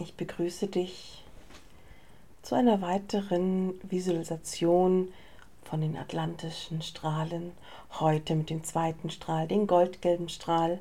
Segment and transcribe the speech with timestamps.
[0.00, 1.22] Ich begrüße dich
[2.40, 5.12] zu einer weiteren Visualisation
[5.62, 7.52] von den atlantischen Strahlen.
[8.00, 10.78] Heute mit dem zweiten Strahl, den goldgelben Strahl.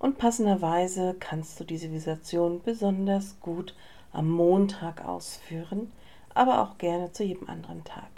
[0.00, 3.76] Und passenderweise kannst du diese Visualisation besonders gut
[4.12, 5.92] am Montag ausführen,
[6.34, 8.10] aber auch gerne zu jedem anderen Tag.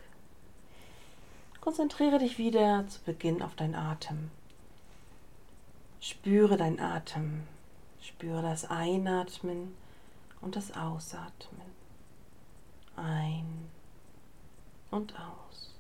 [1.61, 4.31] Konzentriere dich wieder zu Beginn auf deinen Atem.
[6.01, 7.43] Spüre deinen Atem.
[8.01, 9.75] Spüre das Einatmen
[10.41, 11.71] und das Ausatmen.
[12.97, 13.69] Ein
[14.91, 15.75] und aus.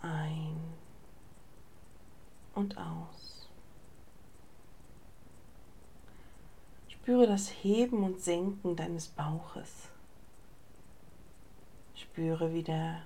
[0.00, 0.56] Ein
[2.54, 3.48] und aus.
[6.88, 9.88] Spüre das Heben und Senken deines Bauches.
[11.94, 13.02] Spüre, wie der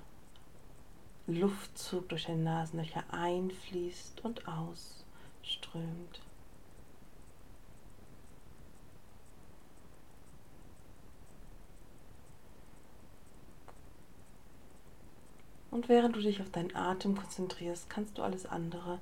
[1.26, 6.20] Luftzug durch deine Nasenlöcher einfließt und ausströmt.
[15.82, 19.00] Und während du dich auf deinen Atem konzentrierst, kannst du alles andere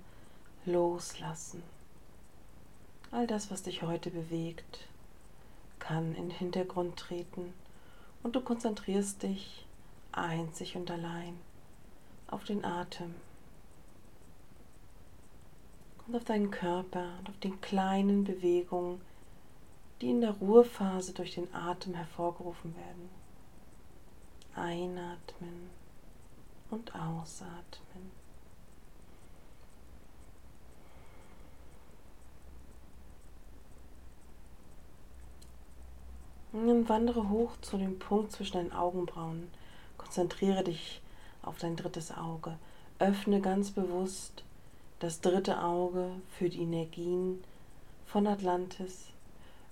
[0.64, 1.62] loslassen.
[3.10, 4.88] All das, was dich heute bewegt,
[5.78, 7.52] kann in den Hintergrund treten
[8.22, 9.66] und du konzentrierst dich
[10.10, 11.38] einzig und allein
[12.28, 13.14] auf den Atem
[16.06, 19.02] und auf deinen Körper und auf die kleinen Bewegungen,
[20.00, 23.10] die in der Ruhephase durch den Atem hervorgerufen werden.
[24.54, 25.78] Einatmen
[26.70, 28.10] und ausatmen.
[36.52, 39.48] Und dann wandere hoch zu dem Punkt zwischen deinen Augenbrauen.
[39.98, 41.00] Konzentriere dich
[41.42, 42.56] auf dein drittes Auge.
[42.98, 44.42] Öffne ganz bewusst
[44.98, 47.42] das dritte Auge für die Energien
[48.06, 49.06] von Atlantis.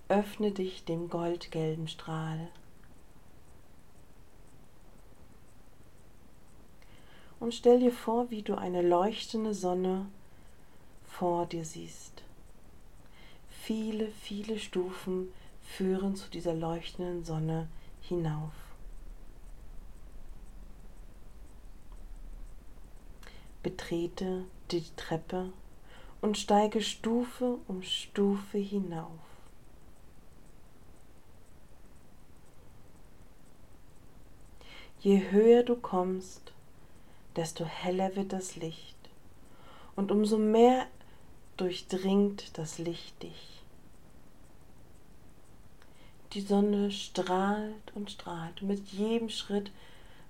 [0.09, 2.49] Öffne dich dem goldgelben Strahl.
[7.41, 10.07] Und stell dir vor, wie du eine leuchtende Sonne
[11.05, 12.23] vor dir siehst.
[13.49, 15.29] Viele, viele Stufen
[15.63, 17.69] führen zu dieser leuchtenden Sonne
[18.01, 18.53] hinauf.
[23.63, 25.53] Betrete die Treppe
[26.21, 29.11] und steige Stufe um Stufe hinauf.
[35.01, 36.53] Je höher du kommst,
[37.39, 38.97] desto heller wird das Licht
[39.95, 40.87] und umso mehr
[41.57, 43.63] durchdringt das Licht dich.
[46.33, 49.71] Die Sonne strahlt und strahlt und mit jedem Schritt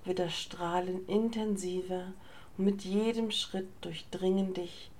[0.04, 2.12] wird das Strahlen intensiver
[2.58, 4.90] und mit jedem Schritt durchdringen dich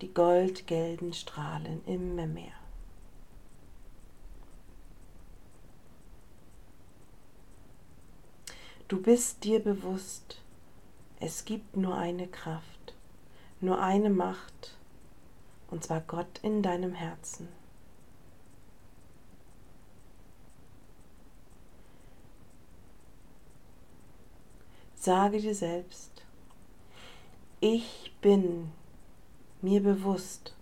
[0.00, 2.52] die goldgelben Strahlen immer mehr.
[8.88, 10.40] Du bist dir bewusst,
[11.26, 12.94] es gibt nur eine Kraft,
[13.60, 14.76] nur eine Macht,
[15.68, 17.48] und zwar Gott in deinem Herzen.
[24.94, 26.12] Sage dir selbst,
[27.58, 28.70] ich bin
[29.62, 30.54] mir bewusst,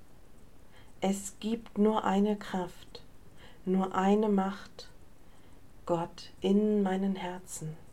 [1.02, 3.02] es gibt nur eine Kraft,
[3.66, 4.88] nur eine Macht,
[5.84, 7.83] Gott in meinen Herzen.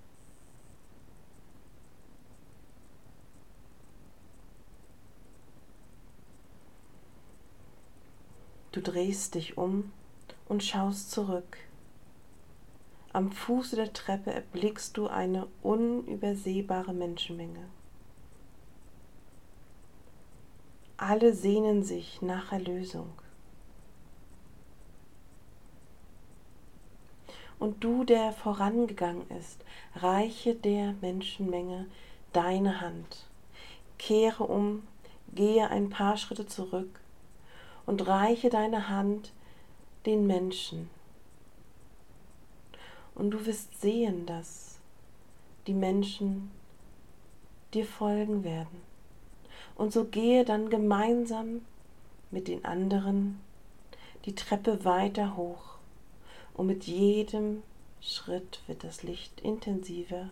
[8.71, 9.91] Du drehst dich um
[10.47, 11.57] und schaust zurück.
[13.11, 17.65] Am Fuße der Treppe erblickst du eine unübersehbare Menschenmenge.
[20.95, 23.09] Alle sehnen sich nach Erlösung.
[27.59, 29.65] Und du, der vorangegangen ist,
[29.95, 31.87] reiche der Menschenmenge
[32.31, 33.27] deine Hand.
[33.99, 34.87] Kehre um,
[35.35, 37.00] gehe ein paar Schritte zurück
[37.85, 39.31] und reiche deine Hand
[40.05, 40.89] den Menschen.
[43.15, 44.79] Und du wirst sehen, dass
[45.67, 46.51] die Menschen
[47.73, 48.81] dir folgen werden.
[49.75, 51.61] Und so gehe dann gemeinsam
[52.31, 53.39] mit den anderen
[54.25, 55.77] die Treppe weiter hoch.
[56.53, 57.63] Und mit jedem
[58.01, 60.29] Schritt wird das Licht intensiver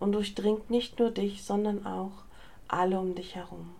[0.00, 2.12] und durchdringt nicht nur dich, sondern auch
[2.68, 3.70] alle um dich herum.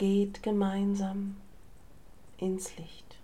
[0.00, 1.36] Geht gemeinsam
[2.38, 3.18] ins Licht,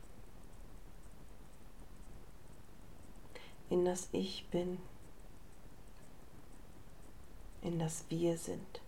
[3.71, 4.77] in das Ich bin,
[7.63, 8.83] in das Wir sind.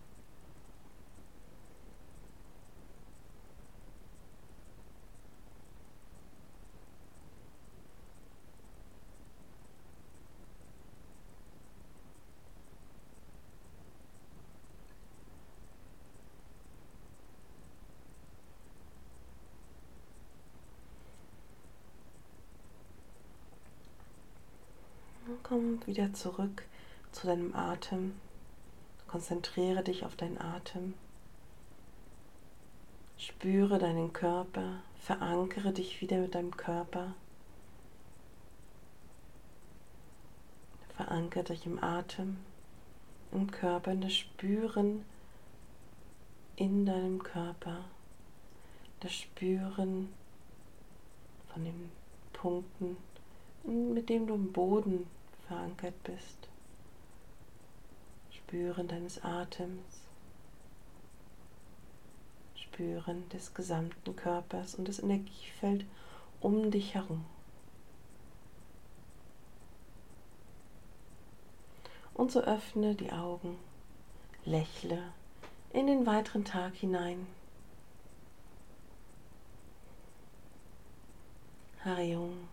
[25.49, 26.61] Komm wieder zurück
[27.11, 28.13] zu deinem Atem.
[29.07, 30.93] Konzentriere dich auf deinen Atem.
[33.17, 37.15] Spüre deinen Körper, verankere dich wieder mit deinem Körper.
[40.95, 42.37] Verankere dich im Atem,
[43.31, 45.03] im Körper, in das Spüren
[46.57, 47.85] in deinem Körper,
[48.99, 50.13] das Spüren
[51.51, 51.89] von den
[52.33, 52.97] Punkten,
[53.63, 55.07] mit dem du im Boden
[55.49, 56.47] verankert bist.
[58.31, 60.01] Spüren deines Atems.
[62.55, 65.85] Spüren des gesamten Körpers und das Energiefeld
[66.39, 67.25] um dich herum.
[72.13, 73.57] Und so öffne die Augen,
[74.45, 75.01] lächle
[75.73, 77.25] in den weiteren Tag hinein.
[81.83, 82.47] Harium.